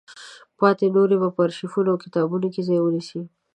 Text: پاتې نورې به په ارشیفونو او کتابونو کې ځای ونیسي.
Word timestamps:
پاتې 0.59 0.85
نورې 0.95 1.15
به 1.21 1.29
په 1.35 1.41
ارشیفونو 1.47 1.89
او 1.91 2.01
کتابونو 2.03 2.47
کې 2.53 2.61
ځای 2.67 2.79
ونیسي. 2.81 3.21